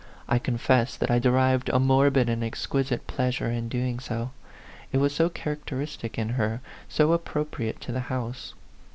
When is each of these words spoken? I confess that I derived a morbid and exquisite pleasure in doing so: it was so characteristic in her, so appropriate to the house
I 0.27 0.39
confess 0.39 0.95
that 0.95 1.11
I 1.11 1.19
derived 1.19 1.69
a 1.69 1.79
morbid 1.79 2.27
and 2.27 2.43
exquisite 2.43 3.05
pleasure 3.05 3.51
in 3.51 3.69
doing 3.69 3.99
so: 3.99 4.31
it 4.91 4.97
was 4.97 5.13
so 5.13 5.29
characteristic 5.29 6.17
in 6.17 6.29
her, 6.29 6.59
so 6.89 7.13
appropriate 7.13 7.79
to 7.81 7.91
the 7.91 7.99
house 8.09 8.55